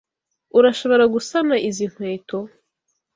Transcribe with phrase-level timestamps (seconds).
[0.57, 2.37] Urashobora gusana izi nkweto?